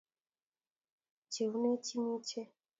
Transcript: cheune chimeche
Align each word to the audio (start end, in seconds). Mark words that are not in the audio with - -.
cheune 1.31 1.71
chimeche 1.85 2.41